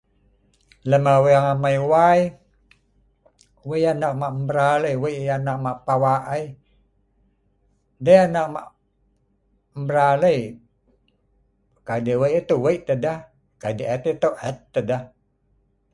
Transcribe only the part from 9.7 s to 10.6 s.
mral ai